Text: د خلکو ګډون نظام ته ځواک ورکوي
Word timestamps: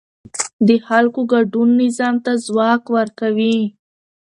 د 0.67 0.69
خلکو 0.87 1.21
ګډون 1.31 1.69
نظام 1.81 2.15
ته 2.25 2.31
ځواک 2.45 2.83
ورکوي 2.97 3.57